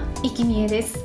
[0.00, 1.04] は、生きみえです。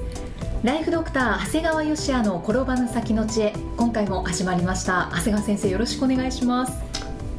[0.64, 3.54] ライフドクター長谷川芳也の転ばぬ先の知恵。
[3.78, 5.10] 今回も始まりました。
[5.12, 6.72] 長谷川先生よろしくお願いします。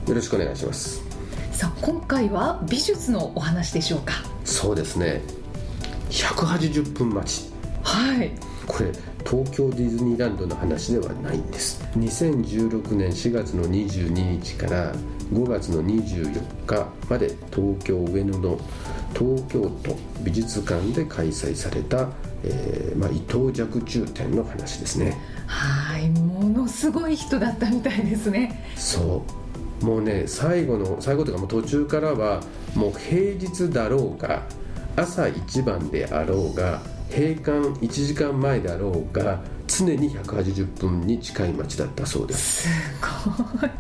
[0.07, 1.03] よろしくお願いします。
[1.53, 4.15] さあ今回は美術のお話でしょうか。
[4.45, 5.23] そうですね。
[6.11, 7.51] 180分待ち
[7.83, 8.31] はい。
[8.67, 8.93] これ
[9.25, 11.83] 東京ディズニーランドの話ではないんです。
[11.97, 14.93] 2016年4月の22日から
[15.33, 18.59] 5月の24日まで東京上野の
[19.17, 22.11] 東京都美術館で開催された、
[22.45, 25.17] えーまあ、伊藤若冲展の話ですね。
[25.47, 28.63] はいものすごい人だったみたいですね。
[28.77, 29.25] そ
[29.83, 29.85] う。
[29.85, 32.43] もうね最後の最後というかもう途中からは
[32.75, 34.43] もう平日だろうが
[34.97, 36.81] 朝一番であろうが
[37.11, 42.69] 閉館1時間前であろうが常に180分に近い街だったそうです。
[42.69, 42.69] す
[43.01, 43.71] ごい。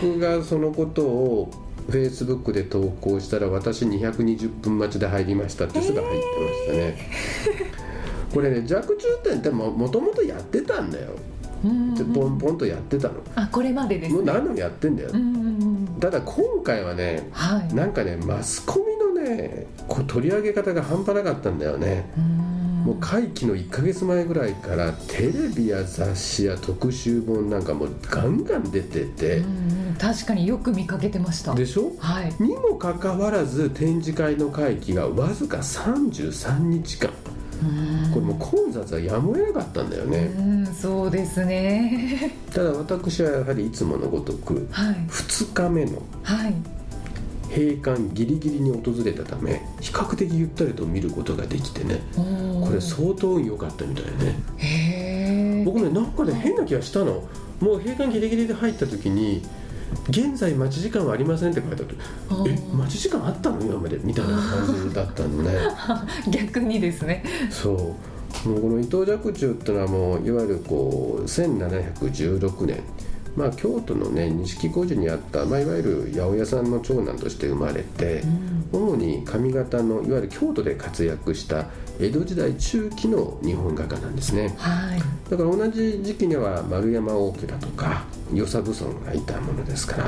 [0.00, 1.50] 僕がそのことを
[1.90, 6.96] フェイスブックで投稿したら私220分待ちで入りましたってすぐ入ってましたね、
[8.32, 11.10] これね若冲展ってももともとやってたんだよ。
[11.64, 13.14] うんでポンポンとやってたの。
[13.34, 14.16] あこれまでですね。
[14.16, 15.10] もう何度もやってんだよ。
[15.12, 16.00] うんうんうん。
[16.00, 17.74] ただ今回はねはい。
[17.74, 22.10] なんかねマスコミのねこう取り上げ方が半端なかったんだよね。
[22.16, 22.50] うん。
[22.84, 31.54] もう会期の1ヶ月前ぐらいからテレビや雑誌や特集本なんかもうガンガン出ててうんうん確かによく見かけてました。
[31.54, 31.92] でしょ？
[31.98, 32.32] はい。
[32.40, 37.10] にもかかわらず展示会の会期がわずか33日間
[37.62, 40.18] うんこれもう混雑はやむを得なかったんだよね。
[40.38, 42.32] うんそうですね。
[42.52, 44.94] ただ私はやはりいつものごとくはい。
[45.08, 46.54] 2日目のはい。
[47.54, 52.00] 閉館ギリギリに訪れたため比較的ゆったりと見ることができてね。
[52.16, 54.38] これ相当運良かったみたいね。
[54.56, 57.28] へえ僕ねなんかね変な気がしたの。
[57.60, 59.42] もう閉館ギリギリで入った時に
[60.08, 63.60] 「現在待ち時間はありません」って書いてあるえ待ち時間あったの？
[63.60, 63.98] 今まで？
[64.02, 65.50] みたいな感じだったのね。
[66.30, 67.24] 逆にですね。
[67.50, 67.96] そ
[68.44, 68.48] う。
[68.48, 72.80] もうこの伊藤若冲っていうのはもういわゆるこう1716年。
[73.36, 78.24] まあ京都のね錦小路にあった、まあ、いわゆる八百屋さんの長男として生まれて、
[78.72, 81.66] 主に上方のいわゆる京都で活躍した
[82.00, 84.54] 江戸時代中期の日本画家なんですね。
[84.56, 85.00] はい。
[85.30, 90.04] だから同じ時期には丸山大家だとか与謝蕪村がいたものですから、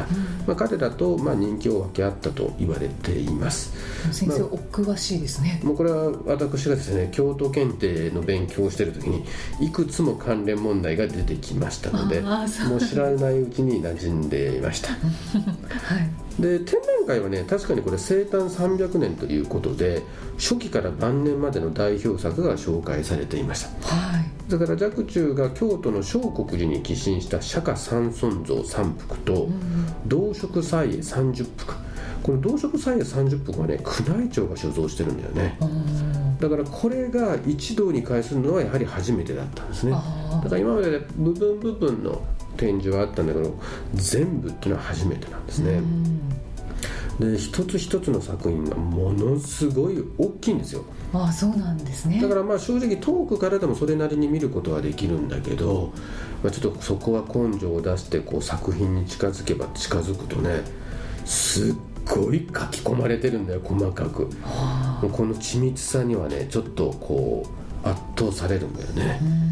[0.47, 3.73] まあ、彼らとまあ人気を分け合ったと言われています。
[4.13, 5.61] 先生、まあお詳しいですね。
[5.65, 9.25] もうこれは私がですね京都検定の勉強をしている時に
[9.61, 14.93] いくつも関連問題が出てきましたのでもう知らないうちに馴染んでいました。
[14.95, 14.97] は
[16.01, 16.43] い。
[16.43, 20.03] で展覧会はね確かにこれ生誕300年ということで
[20.39, 23.95] 初期から晩年までの代表作が紹介されていました。
[23.95, 24.12] はい
[24.59, 29.49] だから若冲が京都の聖国寺に寄進した釈迦三尊像3幅と
[30.07, 31.75] 動植祭絵30幅
[32.23, 35.57] この動植祭絵30幅はね宮内庁が所蔵してるんだよね。
[35.61, 39.93] うんだからこれが一堂に会するのはやはり初めてだったんですね。
[39.95, 42.21] あだから今までで部分部分の
[42.57, 43.55] 展示はあったんだけど
[43.95, 45.79] 全部っていうのは初めてなんですーね。
[45.79, 46.32] うん
[47.19, 50.85] で一つ一つの作品がものすごい大きいんですよ。
[51.13, 52.21] あそうなんですね。
[52.21, 55.93] だからまあ正直遠くからでもそれなりに見ることはできるんだけど、
[56.43, 60.63] まあ、ちょっとそこは根性を出してこう作品に近づけば近づくとね
[61.25, 61.75] すっ
[62.07, 64.29] ごい書き込まれてるんだよ細かく。
[64.43, 67.47] はもうこの緻密さにはねちょっとこ
[67.85, 69.21] う圧倒されるんだよね。
[69.21, 69.52] あうん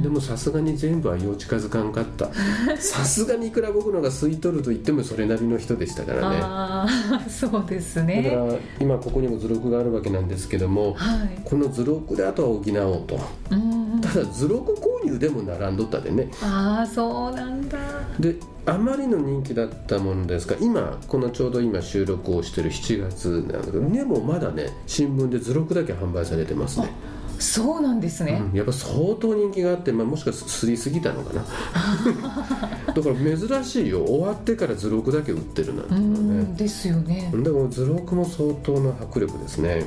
[0.00, 2.28] でもさすがに全部はよう近づかんかった。
[2.78, 6.38] さすがにいくら僕のが吸い取ると言ってもそれなりの人でしたからね。
[6.40, 6.86] あ
[7.26, 11.40] あそうですだかねら今ここにも図録があるわけなんですけどもはい。
[11.44, 12.62] この図録であとは補おう
[13.06, 13.18] と。
[13.50, 16.30] うんただ図録購入でも並んどったでね。
[16.42, 17.78] ああそうなんだ。
[18.18, 18.36] で
[18.66, 26.90] あまりの人気だったものですが今このちょうど今収録をしてる7月なんだけどでもまだね新聞で図録だけ販売されてますね、
[27.40, 31.42] そうなんですね、うん、やっぱ相当人気があって、まあ、もしかすりすぎたのかな。
[32.94, 34.04] だから珍しいよ。
[34.04, 36.42] 終わってから図録だけ売ってるなんてういうのはね。
[36.42, 37.32] んですよね。
[37.34, 39.84] だから図録も相当な迫力ですね。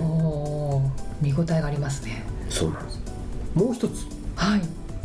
[1.22, 2.26] 見応えがありますね。
[2.50, 3.00] そうなんです。
[3.54, 4.08] もう一つ。
[4.36, 4.62] はい。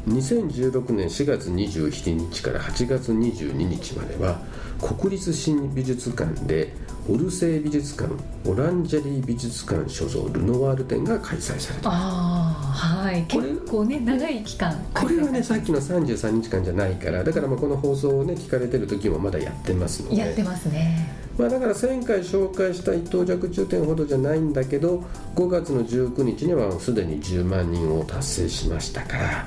[0.08, 4.40] 2016年4月27日から8月22日までは
[4.80, 6.72] 国立新美術館で
[7.10, 8.12] オルセー美術館
[8.46, 12.37] オランジェリー美術館所蔵ルノワール展が開催されていますああ
[12.68, 13.24] はい。
[13.24, 14.74] 結構ね長い期間。
[14.94, 20.16] これはねさっきの33日間じゃないからだからまあこの放送をね聞かれてる時もまだやってますので。
[20.16, 21.28] やってますね。
[21.38, 25.04] まあ、だから前回紹介した一等弱中点ほどじゃないんだけど
[25.36, 29.46] 5月の19日にはすでに10万人を達成しましたから。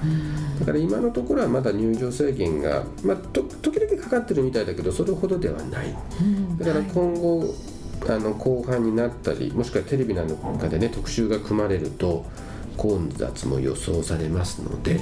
[0.60, 5.94] だから今のところはまだ入場制限が、まあ、と時々かかってるみたいだけどそれほどではない。
[6.22, 6.58] うん。
[6.58, 6.86] だからはい。
[6.94, 7.54] 今後、
[8.08, 12.26] あの後半になったりもしくはテレビなんかでね特集が組まれると
[12.78, 15.00] 混雑も予想されますので、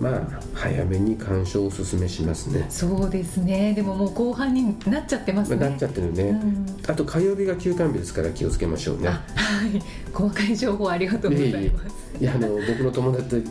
[0.00, 2.66] まあ早めに鑑賞をお勧めしますね。
[2.68, 3.74] そうですね。
[3.74, 5.56] でももう後半になっちゃってますね。
[5.56, 6.66] まあなっちゃってるね、うん。
[6.86, 9.08] あと火曜日が休館日ですから気をつけましょうね。
[9.08, 9.82] あはい。
[10.12, 12.00] 細かい情報ありがとうございます。
[12.20, 13.42] いやあの僕の友達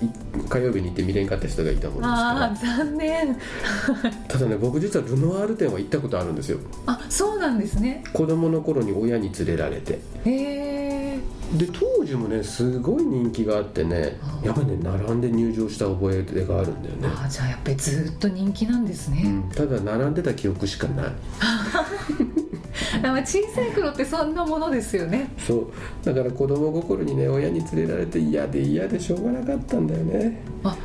[0.48, 3.28] 火曜日に行って見れんかった人がいたもんですかああ残念。
[3.30, 3.36] ら
[4.28, 6.60] ただね僕実はルノワール店は行ったことあるんですよ。
[6.86, 8.04] あそうなんですね。
[8.14, 10.00] 子供の頃に親に連れられて。
[10.26, 10.32] へ
[10.76, 10.79] え
[11.58, 21.06] で当時もねすごい人気があってねやっぱりね並んで入場した覚えがあるんだよね、あじゃあやっぱりずっと人気なんですね、うん、ただ並んでた記憶しかない。
[23.04, 25.30] あ小さい頃ってそんなものですよね。
[25.38, 25.68] そう。
[26.04, 30.42] だから子供心にね親に連れられて嫌で嫌でしょうがなかったんだよね。
[30.64, 30.76] あ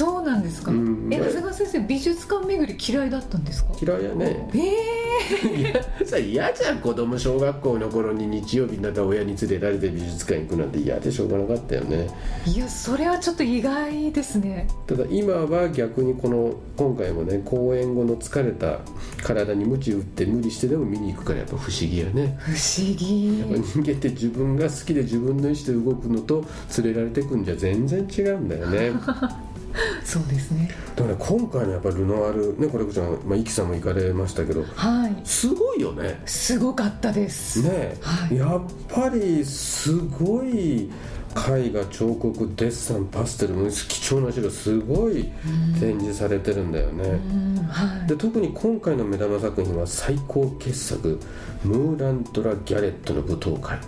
[0.00, 1.08] そうなんですか、うん。
[1.12, 3.74] え長谷川先生美術館巡り嫌いだったんですか？
[3.82, 4.48] 嫌いやね。
[4.54, 12.08] えいやさ嫌じゃん子供小学校の頃に日曜日になったら親に連れられて美術館行くなんて嫌でしょうがなかったよね。
[12.46, 14.68] ー、いやそれはちょっと意外ですね。
[14.86, 18.78] ただ今は逆にこの今回もね公演後の疲れた
[19.22, 22.38] 体に鞭打って無理してでも見に行くからやっぱ不思議やね。
[22.40, 23.38] 不思議。
[23.40, 26.42] やっぱ人間って自分が好きで自分の意思で動くのと
[26.82, 28.92] 連れられてくんじゃ全然違うんだよね
[30.10, 30.68] そうですね。
[30.96, 35.14] だから今回のやっぱルノワールねこれこちゃん、まあ、イキさんも行かれましたけどはい。
[35.22, 36.20] すごいよね。
[36.26, 38.36] すごかったです、ね、はい。
[38.36, 40.90] やっぱりすごい
[41.36, 45.30] 絵画彫刻デッサンパステルも貴重な資料すごい
[45.78, 48.08] 展示されてるんだよね、うんはい。
[48.08, 51.20] で特に今回の目玉作品は最高傑作
[51.62, 53.78] 「ムーランドラ・ギャレットの舞踏会」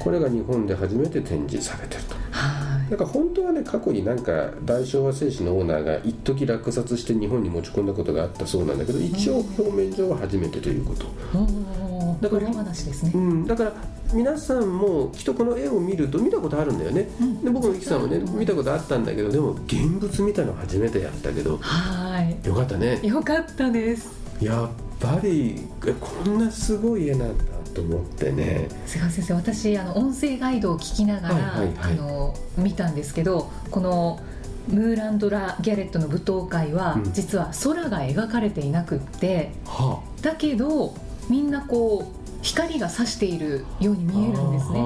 [0.00, 2.14] これが日本で初めて展示されてると。
[2.30, 2.55] はい
[2.90, 11.06] だから本当はね過去になんか大昭和製紙のオーナーが一時落札して日本に持ち込んだことがあったそうなんだけど一応表面上は初めてということ。
[12.20, 13.12] だから裏話ですね。
[13.14, 13.72] うん、だから
[14.12, 17.44] 皆さんもきっとこの絵を見ると見たことあるんだよね、うん。
[17.44, 18.38] で僕もイキさんもねうん。
[18.38, 22.46] 見たことあったんだけどでも現物見たの初めてやったけどはい。
[22.46, 23.00] よかったね。
[23.02, 24.08] よかったです。
[24.40, 24.68] やっ
[25.00, 27.44] ぱりえこんなすごい絵なんだ
[27.76, 28.68] と思ってね。
[28.86, 31.92] 菅原先生私あの音声ガイドを聞きながら、はいはいはい。
[31.92, 34.20] あの見たんですけどこの
[34.68, 37.12] ムーランドラ・ギャレットの舞踏会は、うん。
[37.12, 40.94] 実は空が描かれていなくってはだけど
[41.28, 44.80] みんなこう光が差しているように見えるんですね。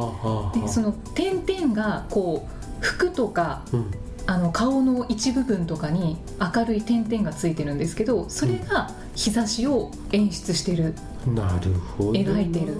[0.60, 3.90] でその、の点々がこう服とかうん。
[4.26, 6.16] あの顔の一部分とかに
[6.54, 10.94] 明るい点々がついてるんですけどそれが日差しを演出してる
[11.26, 12.12] なるほど。
[12.12, 12.76] 描いてる。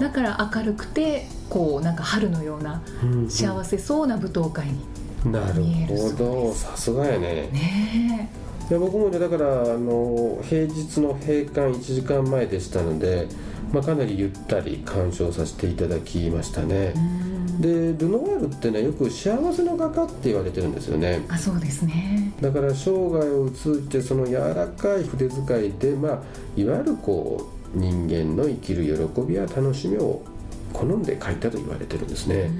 [0.00, 4.66] だから明るくてこうなんか春のようなうん幸せそうな舞踏会
[5.24, 5.98] になる見える。
[5.98, 6.42] そうほど。
[6.50, 7.48] ですさすがやね。
[7.52, 8.30] ね
[8.70, 13.26] いや僕もねだからあの平日の閉館1時間前でしたので、
[13.72, 16.92] まあ、かなりゆったり鑑賞させていただきましたね。
[17.58, 21.24] でルノワールってねよく幸せの画家って言われてるんですよね。
[21.28, 22.32] あそうですね。
[22.40, 26.22] だから生涯を通じてその柔らかい筆使いで、まあ、
[26.56, 30.22] いわゆるこう人間の生きる喜びや楽しみを
[30.72, 32.50] 好んで描いたと言われてるんですね、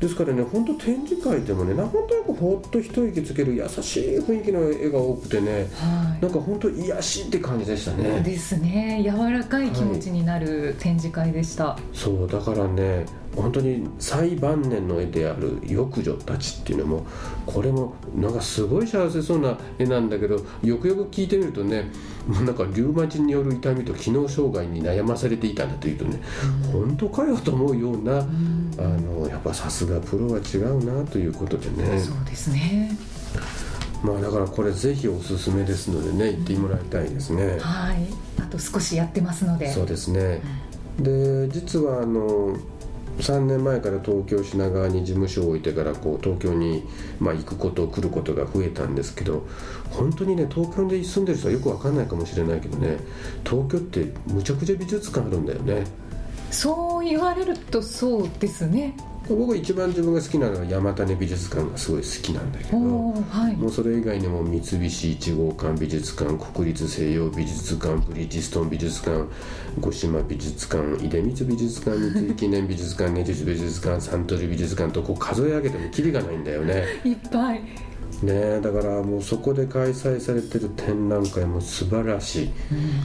[0.00, 9.02] ですからね本当展示会でもねなんとなくほっと一息つける優しい雰囲気の絵が多くてねはなんか本当癒しって感じでしたいねですね。
[9.04, 13.06] 柔らかい気持ちになる展示会でした、そうだからね
[13.42, 17.06] 本当に最晩年の絵である「浴女たち」っていうのも
[17.46, 21.90] これもなんかすごい幸せそうな絵なんだけどよくよく聞いてみるとね
[22.26, 26.20] もうなんかリュウマチによる痛みと機能障害に悩まされていたんだというとね
[26.72, 28.68] 本当かよと思うようなうん。
[28.78, 31.98] あのやっぱさすがプロは違うなということでね。
[31.98, 32.96] そうですね。
[34.02, 37.58] まあだからこれぜひおすすめですのでね行ってもらいたいですね。
[37.60, 37.96] はい。
[38.40, 39.72] あと少しやってますので。
[39.72, 40.40] そうですね、
[41.00, 42.56] で実はあの
[43.18, 46.84] 3年前から東京品川に事務所を置いてからこう東京に、
[47.18, 49.46] まあ、行くこと来ることが増えたんですけど
[49.90, 52.98] 本当にね東京で住んでる人はよく分かんないかもしれないけどね
[53.44, 55.84] 東京ってむちゃくちゃ美術館あるんだよね。
[56.50, 58.94] そう言われるとそうですね。
[59.28, 63.56] 僕一番自分が好きなのは山種美術館がすごい好きなんだけどはい。
[63.56, 69.24] もうそれ以外にも三菱一号館美術館国立西洋美術館ブリヂストン美術館
[69.80, 76.84] 五島美術館出光美術館三井記念美術館根岸美術館サントリー美術館とこう数え上げてもキリがないんだよね。
[77.04, 77.60] いっぱい
[78.22, 78.32] ね。
[78.34, 82.50] えだからもうそこで開催されてる展覧会も素晴らしい、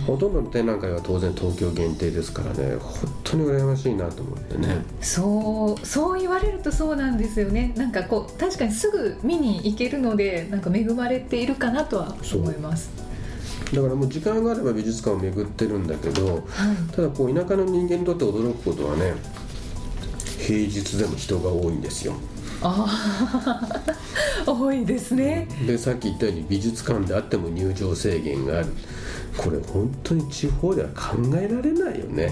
[0.05, 2.75] ほとんどの展覧会は当然東京限定ですからね。
[2.77, 4.84] 本当に羨ましいなと思ってね。
[5.01, 7.74] そうそう言われるとそうなんですよね。
[7.75, 12.89] なんかこう確かにすぐ見に行けるのでなんか恵まれているかなとは思います。
[13.74, 16.41] だからもう時間があれば美術館を巡ってるんだけどはい。
[16.96, 19.13] ただこう田舎の人間にとって驚くことはね
[20.38, 22.13] 平日でも人が多いんですよ
[22.63, 22.88] あ
[24.46, 25.48] あ 多いですね。
[25.67, 28.67] でさっき言ったように美術館であっても入場制限がある。
[29.38, 32.32] これ本当に地方では考えられないよね。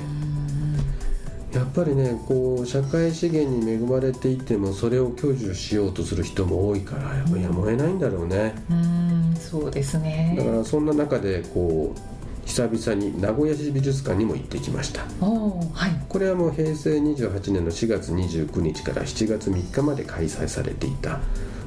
[1.54, 8.56] やっぱりねこう社会資源に恵まれていてもそれを享受しようとする人も多いからやっぱやむを得ないんだろうね。
[8.70, 9.36] うん。
[9.38, 10.36] そうですね。
[10.38, 15.02] だからそんな中でこう久々に名古屋市美術館にも行ってきました。
[15.02, 16.06] はい。
[16.10, 21.20] これはもう平成28年の4月29日から7月3日まで開催されていた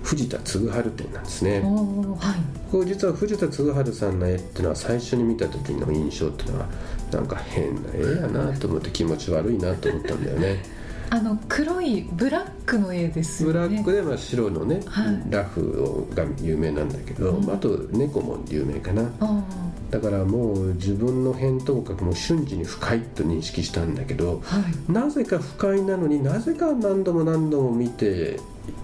[0.03, 1.61] 藤田嗣治展なんですね。
[1.61, 2.71] はい。
[2.71, 6.69] こう実は藤田嗣治さんの絵っていうのは最初に見た時の印象っていうのは
[7.13, 10.63] なんか変な絵やなと思って気持ち悪いなと思ったんだよね
[11.11, 15.23] あの黒いブラックの絵ですよブねラックでまあ白のね、はい。
[15.31, 17.51] ラフが有名なんだけど、うん。
[17.51, 19.11] あと猫も有名かな。
[19.21, 19.45] あ
[19.91, 24.93] だからもう自分の扁桃核も瞬時に不快と認識したんだけどーはい。
[24.93, 28.41] なぜか不快なのになぜか何度も何度も見て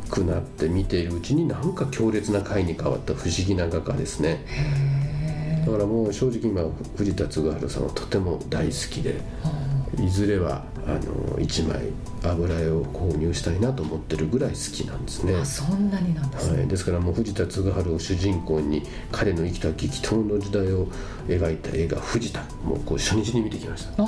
[0.09, 4.45] くなって見ているうちになんか強烈な回に変わった不思議な画家ですね。
[4.47, 6.63] へだからもう正直今
[6.97, 9.60] 藤田嗣治さんはとても大好きでー
[9.99, 11.01] いずれはあの
[11.39, 11.81] 1枚
[12.23, 15.35] 油絵を購入したいなと思ってるぐらい好きなんですね。
[15.37, 20.87] あそんなになんですね、はい、ですからもう藤田嗣治を主人公に彼の生きた激闘の時代を
[21.27, 24.03] 描いた映画「藤田」もうこう初日に見てきました、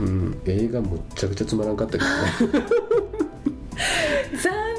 [0.00, 2.66] うん、映画むっちゃくちゃつまらんかったけどね。
[4.42, 4.75] 残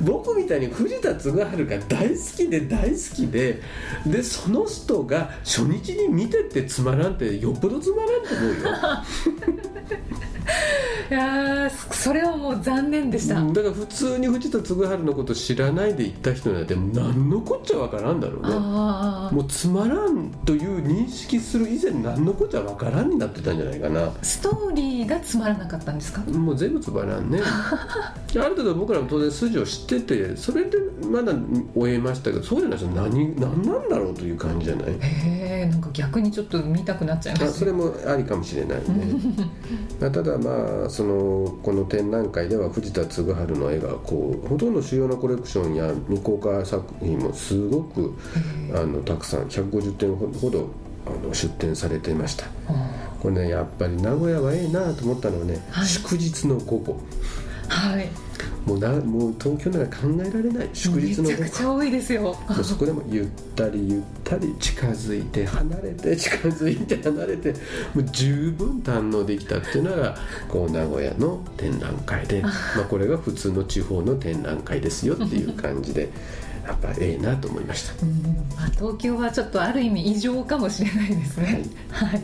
[0.00, 1.46] 僕みたいに藤田嗣治が
[1.88, 3.62] 大好きで大好きで
[4.06, 8.56] でその人が初日に見てってつまらんってよっぽどつまらんと思うよ。
[11.10, 14.74] いやーそれはもう残念でした、うんだから普通に藤田嗣治
[15.04, 18.48] のこと知らないで行った人なんて何のこっちゃわからんだろうね。
[18.52, 24.04] あもうつまらんという認識する以前何のこっちゃわからんになってたんじゃないかな。
[24.06, 26.20] あストーリーがつまらなかったんですか？
[26.30, 27.40] もう全部つまらんね。
[27.42, 30.76] ある程度僕らも当然筋を知っててそれで
[31.10, 31.32] まだ
[31.74, 34.90] 終えましたけどそうじゃない人何何なんだろうという感じじゃない？
[34.90, 38.84] へえんか逆にちょっと見たくなっちゃいまあすそれもありかもしれないね。
[40.00, 48.18] まあただまあそのこの展覧会では藤田嗣治の絵がこうほとんど主要なコレクションや未公開作品もすごく
[48.74, 50.68] あのたくさん150点ほど
[51.06, 52.46] あの出展されていました。
[53.20, 55.86] これねやっぱり名古屋はええなと思ったのはね、はい。
[55.86, 57.00] 祝日の午後。
[57.68, 58.27] はい
[58.68, 62.22] もうなもう東京なら考えられない祝日のめちゃくちゃ多いですよ。
[62.22, 67.52] もうそこでもゆったりゆったり近づいて離れて近づいて離れて
[67.94, 70.16] もう十分堪能できたっていうのが
[70.48, 72.50] こう名古屋の展覧会でま
[72.82, 76.10] あ、これが普通の地方の展覧会ですよっていう感じで
[76.66, 78.06] やっぱええなと思いました。
[78.06, 78.22] うん
[78.54, 81.64] まあ、東京はちょっとある意味異常かもしれないですね。
[81.90, 82.22] はい、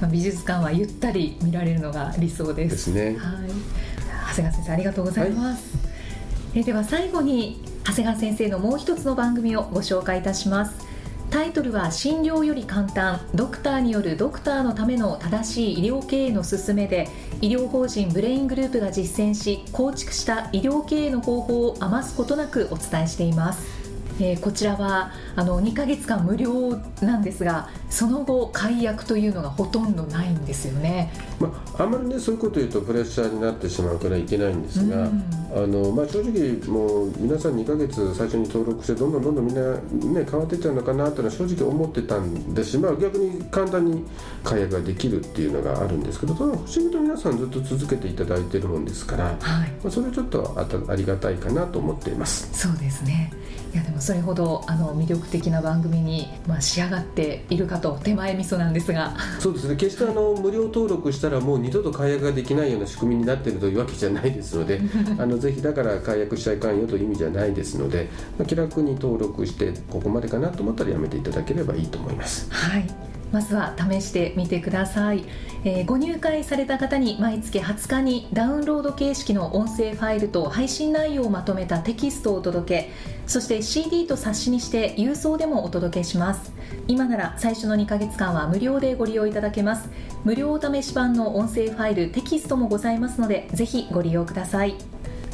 [0.00, 2.70] まあ、美術館はゆったり見られるのが理想です。
[2.70, 3.18] ですね。
[3.18, 3.93] はい、
[4.34, 5.78] 長谷川先生ありがとうございます、
[6.54, 10.84] えでは最後に長谷川先生のもう一つの番組をご紹介いたします。
[11.30, 13.20] タイトルは診療より簡単。
[13.34, 17.08] ドクターによるドクターのための正しい医療経営の勧めで
[17.40, 23.83] 医療法人ブレイングループが実践し構築した医療経営の方法を余すことなくお伝えしています。
[24.20, 31.12] えーこちらはあの2ヶ月間無料なんですがその後解約というのがほとんどないんですよね。
[31.40, 44.04] まあ、あんまりねそういうこと言うとプレッシャーになってしまうからいけないんですが、うんあのまあ、正直もう皆さん2ヶ月最初に登録してどんどんどんどんみんな、ね、変わっていっちゃうのかなっていうのは正直思ってたんですし、まあ、逆に簡単に
[44.42, 49.72] 解約ができるっていうのがあるんですけどただ不思議と皆さんずっと続けていただいてるもんですから、まはい。
[49.84, 52.50] あ、それちょっとあたありがたいかなと思っています。
[52.52, 53.32] そうですね。
[53.72, 59.16] いやでもそれほどあの魅力的な番組に、まあ、仕上がっているかと手前味噌なんですが。
[59.40, 59.74] そうですね。
[59.74, 64.80] 決してあの無料登録したらもう二度と解約ができないような仕組みになっているというわけじゃないですので
[65.18, 68.08] あのぜひだから解約しちゃいかんよという意味じゃないですので、
[68.38, 72.50] まあ、気楽に登録してここまでかなと思ったらやめていただければいいと思います。
[72.50, 72.86] はい。
[73.30, 75.24] まずは試してみてください、
[75.64, 82.90] えー、ご入会された方に毎月20日にダウンロード形式の音声ファイルと配信内容をまとめたテキストをお届け
[83.26, 86.52] そして CD と冊子にして郵送でもお届けします。
[86.86, 89.88] 今なら最初の2ヶ月間は無料でご利用いただけます。
[90.22, 94.76] 無料お試し版の音声ファイルテキストもございますのでぜひご利用ください。